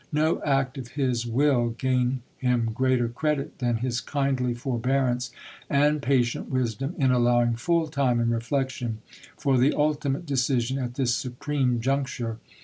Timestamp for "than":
3.59-3.75